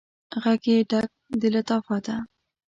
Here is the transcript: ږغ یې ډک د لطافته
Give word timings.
ږغ 0.43 0.63
یې 0.71 0.77
ډک 0.89 1.09
د 1.41 1.43
لطافته 1.55 2.15